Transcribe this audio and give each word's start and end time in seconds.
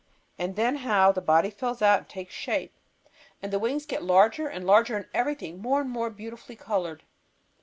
And 0.39 0.55
then 0.55 0.77
how 0.77 1.11
the 1.11 1.21
body 1.21 1.51
fills 1.51 1.79
out 1.79 1.99
and 1.99 2.09
takes 2.09 2.33
shape, 2.33 2.73
and 3.39 3.53
the 3.53 3.59
wings 3.59 3.85
get 3.85 4.01
larger 4.01 4.47
and 4.47 4.65
larger, 4.65 4.97
and 4.97 5.05
everything 5.13 5.59
more 5.61 5.79
and 5.81 5.91
more 5.91 6.09
beautifully 6.09 6.55
colored! 6.55 7.03